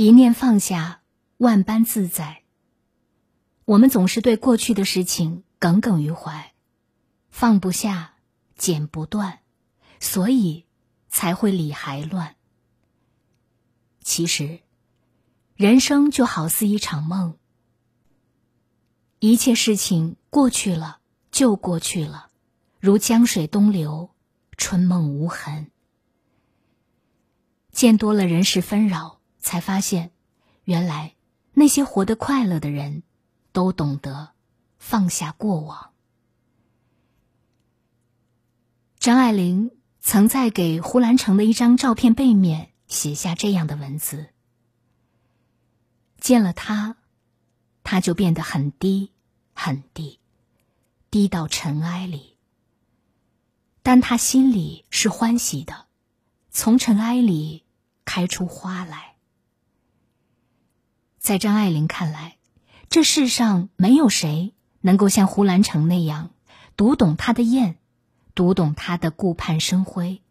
[0.00, 1.02] 一念放下，
[1.38, 2.44] 万般自在。
[3.64, 6.54] 我们总是对过去的事情耿耿于怀，
[7.30, 8.14] 放不下，
[8.56, 9.40] 剪不断，
[9.98, 10.66] 所以
[11.08, 12.36] 才会理还乱。
[14.00, 14.60] 其实，
[15.56, 17.36] 人生就好似一场梦，
[19.18, 21.00] 一切事情过去了
[21.32, 22.30] 就过去了，
[22.78, 24.10] 如江水东流，
[24.56, 25.72] 春梦无痕。
[27.72, 29.17] 见多了人世纷扰，
[29.48, 30.10] 才发现，
[30.64, 31.14] 原来
[31.54, 33.02] 那些活得快乐的人，
[33.52, 34.32] 都懂得
[34.78, 35.94] 放下过往。
[38.98, 39.70] 张爱玲
[40.00, 42.72] 曾在给胡兰成的一张照片背面。
[42.88, 44.28] 写下这样的文字。
[46.18, 46.96] 见了他，
[47.84, 49.12] 他就变得很低，
[49.52, 50.18] 很低，
[51.10, 52.38] 低到尘埃里。
[53.82, 55.84] 但他心里是欢喜的，
[56.50, 57.64] 从尘埃里
[58.06, 59.07] 开出花来。
[61.28, 62.38] 在张爱玲看来，
[62.88, 66.30] 这世上没有谁能够像胡兰成那样
[66.74, 67.76] 读懂他的艳，
[68.34, 70.22] 读懂他的顾盼生辉，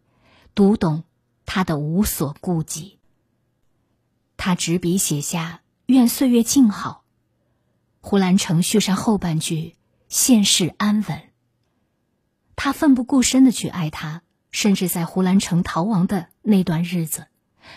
[0.56, 1.04] 读懂。
[1.46, 2.98] 他的无所顾忌。
[4.38, 7.04] 他执笔写下“愿岁月静好”，
[8.02, 9.76] 胡兰成续上后半句
[10.10, 11.22] “现世安稳”。
[12.58, 17.28] 他奋不顾身的去爱他，甚至在胡兰成逃亡的那段日子，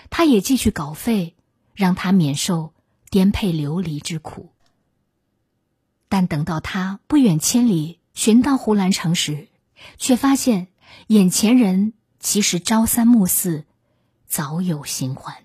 [0.09, 1.37] 他也继续稿费，
[1.75, 2.73] 让他免受
[3.11, 4.55] 颠沛流离之苦。
[6.08, 9.48] 但等到他不远千里寻到胡兰成时，
[9.98, 10.69] 却发现
[11.08, 11.92] 眼前人。
[12.22, 13.64] 其实朝三暮四，
[14.27, 15.36] 早有新欢。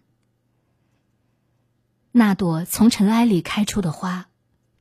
[2.11, 4.27] 那朵从尘埃里开出的花，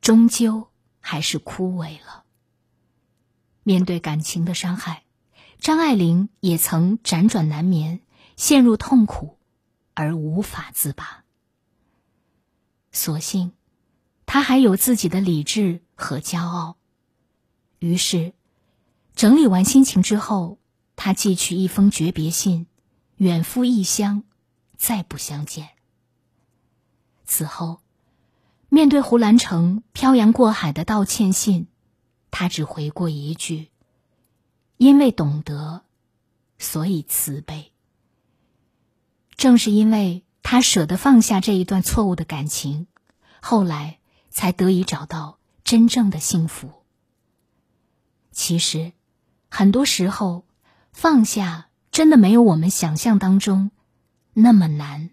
[0.01, 0.67] 终究
[0.99, 2.25] 还是枯萎了。
[3.63, 5.03] 面对感情的伤害，
[5.59, 8.01] 张爱玲也曾辗转难眠，
[8.35, 9.37] 陷入痛苦，
[9.93, 11.24] 而无法自拔。
[12.95, 13.51] 所幸，
[14.25, 16.77] 他还有自己的理智和骄傲。
[17.79, 18.33] 于是，
[19.13, 20.57] 整理完心情之后。
[20.97, 22.67] 他寄去一封诀别信，
[23.17, 24.23] 远赴异乡，
[24.77, 25.71] 再不相见。
[27.25, 27.81] 此后，
[28.69, 31.67] 面对胡兰成漂洋过海的道歉信，
[32.31, 33.71] 他只回过一句
[34.77, 35.83] ：“因为懂得，
[36.59, 37.73] 所以慈悲。”
[39.35, 42.87] 正是因为他舍得放下这一段错误的感情，
[43.47, 43.99] 后来
[44.31, 46.71] 才得以找到真正的幸福。
[48.31, 48.93] 其实，
[49.49, 50.43] 很多时候。
[50.95, 53.71] 放下真的没有我们想象当中
[54.31, 55.09] 那么难。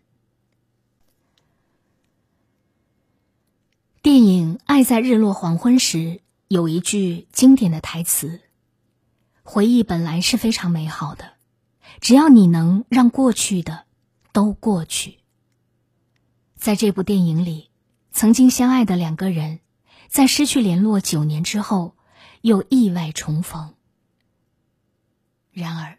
[4.01, 5.99] 电影《爱在日落黄昏时》
[6.47, 8.41] 有一句经典的台词
[9.43, 11.33] ：“回忆本来是非常美好的，
[12.01, 13.85] 只要你能让过去的
[14.31, 15.19] 都过去。”
[16.55, 17.71] 在这部电影里，
[18.13, 19.61] 曾经相爱的两个人，
[20.09, 21.97] 在失去联络九年之后，
[22.43, 23.75] 又意外重逢。
[25.51, 25.99] 然而，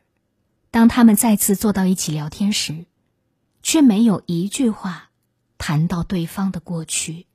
[0.69, 2.85] 当他们再次坐到一起聊天时，
[3.63, 5.09] 却没有一句话
[5.57, 7.25] 谈到对方的过去。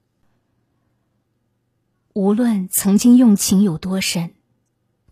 [2.15, 4.34] 无论曾经用情有多深，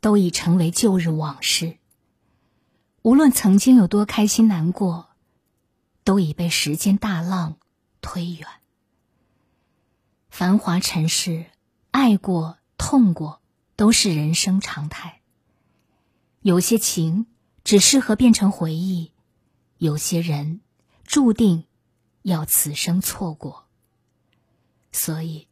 [0.00, 1.78] 都已成为旧日往事；
[3.03, 5.09] 无论曾经有多开心难过，
[6.04, 7.56] 都已被时间大浪
[8.00, 8.47] 推远。
[10.38, 11.47] 繁华尘世，
[11.92, 13.41] 爱过、痛过，
[13.74, 15.22] 都是人生常态。
[16.42, 17.24] 有些情
[17.64, 19.12] 只适合变成回忆，
[19.78, 20.60] 有些人
[21.04, 21.64] 注定
[22.20, 23.66] 要此生错过。
[24.92, 25.48] 所以，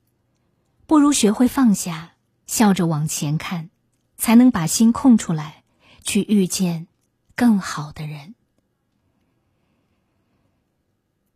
[0.87, 2.17] 不如学会放下，
[2.47, 3.71] 笑着往前看，
[4.19, 5.65] 才能把心空出来，
[6.03, 6.89] 去遇见
[7.35, 8.35] 更好的人。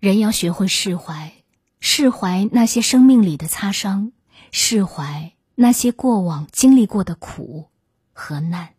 [0.01, 1.38] 人要学会释怀，
[1.81, 4.13] 释怀那些生命里的擦伤，
[4.51, 7.69] 释怀那些过往经历过的苦
[8.13, 8.75] 和难。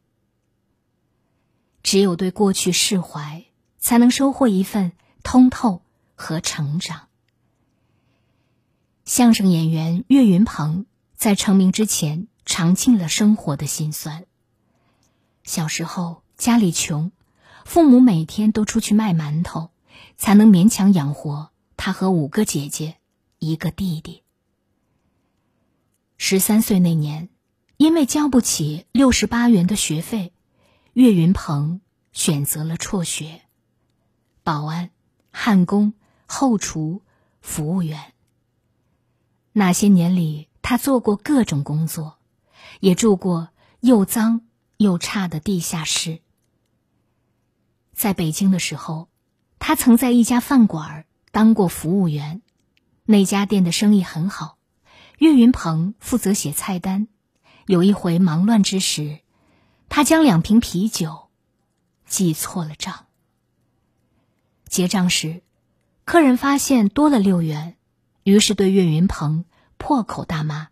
[1.81, 3.45] 只有对过去释怀，
[3.79, 4.91] 才能收获一份
[5.23, 5.81] 通透
[6.15, 7.07] 和成长。
[9.05, 10.85] 相声演员岳云鹏
[11.15, 14.25] 在成名之前，尝尽了生活的辛酸。
[15.43, 17.11] 小时候家里穷，
[17.65, 19.71] 父母每天都出去卖馒头，
[20.17, 21.49] 才能勉强养活
[21.89, 22.97] 他和五个姐姐、
[23.39, 24.21] 一个弟弟。
[26.17, 27.29] 十三岁那年，
[27.77, 30.31] 因为交不起六十八元的学费。
[30.93, 31.81] 岳云鹏
[32.11, 33.41] 选择了辍学，
[34.43, 34.91] 保安、
[35.31, 35.95] 焊工、
[36.27, 37.01] 后厨、
[37.41, 38.13] 服务员。
[39.51, 42.19] 那些年里，他做过各种工作，
[42.81, 43.49] 也住过
[43.79, 44.41] 又脏
[44.77, 46.21] 又差的地下室。
[47.93, 49.09] 在北京的时候，
[49.57, 52.41] 他曾在一家饭馆当过服务员，
[53.05, 54.57] 那家店的生意很好。
[55.17, 57.07] 岳云鹏负责写菜单。
[57.65, 59.19] 有一回忙乱之时，
[59.89, 61.29] 他将两瓶啤酒
[62.07, 63.05] 记错了账。
[64.67, 65.43] 结账时，
[66.03, 67.77] 客人发现多了六元，
[68.23, 69.45] 于是对岳云鹏
[69.77, 70.69] 破口大骂，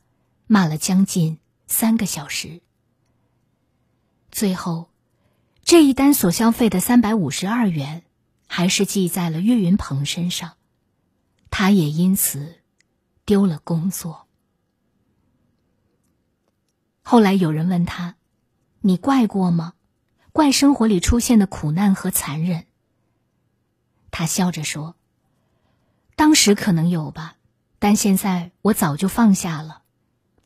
[0.47, 1.37] 骂了将近
[1.67, 2.61] 三个小时。
[4.31, 4.89] 最后，
[5.63, 8.03] 这一单所消费的三百五十二元，
[8.47, 10.53] 还是记在了岳云鹏身上，
[11.51, 12.55] 他也因此
[13.25, 14.27] 丢了工作。
[17.03, 18.15] 后来有人问他
[18.81, 19.73] ：“你怪过吗？
[20.31, 22.65] 怪生活里出现的苦难和残忍？”
[24.11, 24.95] 他笑着说
[26.15, 27.35] ：“当时可能有吧，
[27.79, 29.83] 但现在我早就放下了，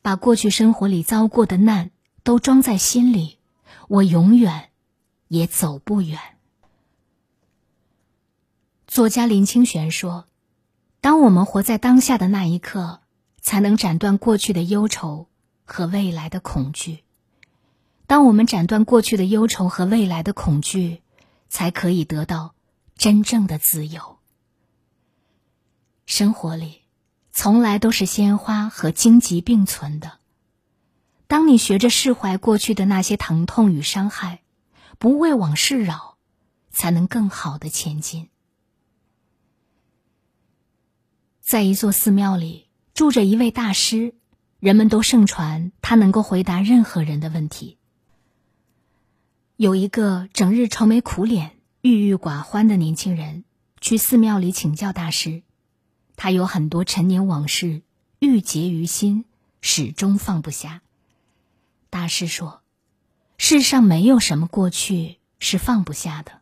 [0.02, 1.90] 把过去生活里遭过的难
[2.22, 3.38] 都装在心里，
[3.88, 4.70] 我永远
[5.28, 6.18] 也走不远。”
[8.92, 10.26] 作家林清玄说
[11.00, 13.00] ：“当我们活在当下的那一刻，
[13.40, 15.28] 才能斩断过去的忧愁。”
[15.64, 17.02] 和未来的恐惧。
[18.06, 21.00] 当我们斩断过去的忧愁和未来的恐惧，
[21.48, 22.54] 才可以得到
[22.98, 24.18] 真正的自由。
[26.04, 26.82] 生活里
[27.32, 30.18] 从来都是鲜花和荆棘并存的。
[31.28, 34.42] 当你学着释怀过去的那些疼痛与伤害，
[34.98, 36.18] 不为往事扰，
[36.70, 38.28] 才能更好的前进。
[41.52, 44.14] 在一座寺庙里住着一位大师。
[44.58, 47.76] 人们都盛传他能够回答任何人的问题。
[49.56, 53.44] 有一个整日愁眉苦脸、郁郁寡欢的年轻人
[53.82, 55.42] 去寺庙里请教大师，
[56.16, 57.82] 他有很多陈年往事
[58.18, 59.26] 郁结于心，
[59.60, 60.80] 始终放不下。
[61.90, 62.62] 大师说
[63.36, 66.40] ：“世上没有什么过去是放不下的。”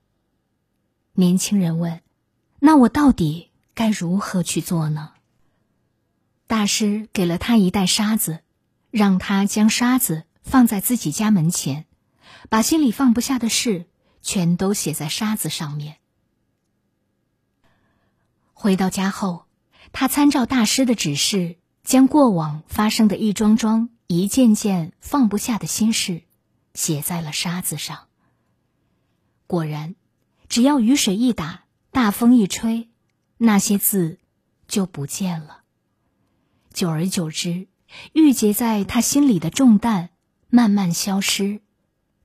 [1.14, 2.00] 年轻人问
[2.60, 3.50] ：“那我到底
[3.80, 5.14] 该如何去做呢？”
[6.46, 8.40] 大师给了他一袋沙子，
[8.90, 11.86] 让他将沙子放在自己家门前，
[12.50, 13.86] 把心里放不下的事
[14.20, 15.96] 全都写在沙子上面。
[18.52, 19.46] 回到家后，
[19.92, 26.24] 他参照大师的指示，将过往发生的一桩桩、一件件放不下的心事
[26.74, 28.08] 写在了沙子上。
[29.46, 29.94] 果然，
[30.50, 32.89] 只要雨水一打，大风一吹，
[33.42, 34.19] 那些字
[34.69, 35.62] 就不见了。
[36.75, 37.69] 久而久之，
[38.12, 40.10] 郁结在他心里的重担
[40.50, 41.62] 慢慢消失，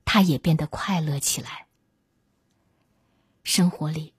[0.04, 1.68] 他也变得快乐起来。
[3.44, 4.12] 生活里，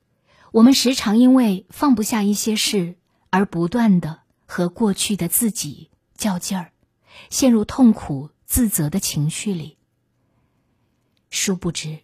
[0.51, 2.95] 我们时常因为放不下一些事，
[3.29, 6.71] 而不断的和过去的自己较劲儿，
[7.29, 9.77] 陷入痛苦、自责的情绪里。
[11.29, 11.99] 殊不知，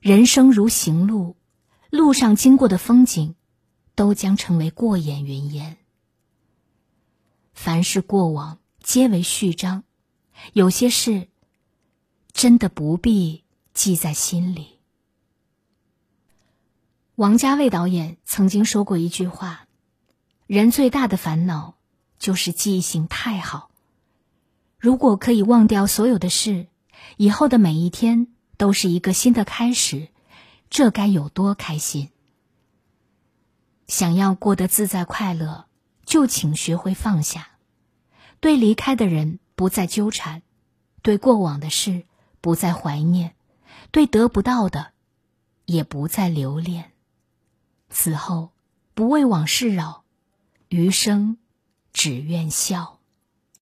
[0.00, 1.34] 人生如行路，
[1.88, 3.34] 路上经过的风景，
[3.98, 5.76] 都将成为过眼云烟。
[7.52, 9.82] 凡是过往，皆为序章。
[10.52, 11.26] 有些事，
[12.32, 13.42] 真的不必
[13.74, 14.78] 记在心里。
[17.16, 19.66] 王家卫导演曾经说过一句话
[20.46, 21.74] ：“人最大的烦恼
[22.20, 23.68] 就是记性太好。
[24.78, 26.68] 如果可以忘掉所有的事，
[27.16, 30.06] 以后的每一天都是一个新的开始，
[30.70, 32.10] 这该有多开心！
[33.88, 35.64] 想要过得自在快乐。”
[36.08, 37.58] 就请学会放下，
[38.40, 40.40] 对离开的人不再纠缠，
[41.02, 42.04] 对过往的事
[42.40, 43.34] 不再怀念，
[43.90, 44.92] 对得不到的
[45.66, 46.92] 也不再留恋。
[47.90, 48.52] 此后
[48.94, 50.04] 不为往事扰，
[50.70, 51.36] 余生
[51.92, 52.97] 只愿笑。